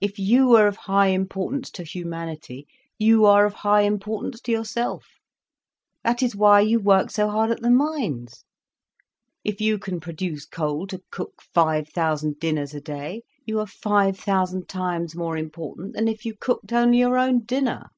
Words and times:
If 0.00 0.18
you 0.18 0.56
are 0.56 0.66
of 0.66 0.78
high 0.90 1.10
importance 1.10 1.70
to 1.70 1.84
humanity 1.84 2.66
you 2.98 3.24
are 3.24 3.46
of 3.46 3.54
high 3.54 3.82
importance 3.82 4.40
to 4.40 4.50
yourself. 4.50 5.20
That 6.02 6.24
is 6.24 6.34
why 6.34 6.62
you 6.62 6.80
work 6.80 7.08
so 7.12 7.28
hard 7.28 7.52
at 7.52 7.60
the 7.62 7.70
mines. 7.70 8.42
If 9.44 9.60
you 9.60 9.78
can 9.78 10.00
produce 10.00 10.44
coal 10.44 10.88
to 10.88 11.02
cook 11.12 11.40
five 11.40 11.88
thousand 11.88 12.40
dinners 12.40 12.74
a 12.74 12.80
day, 12.80 13.22
you 13.46 13.60
are 13.60 13.66
five 13.68 14.18
thousand 14.18 14.68
times 14.68 15.14
more 15.14 15.36
important 15.36 15.94
than 15.94 16.08
if 16.08 16.24
you 16.26 16.34
cooked 16.36 16.72
only 16.72 16.98
your 16.98 17.16
own 17.16 17.44
dinner." 17.44 17.90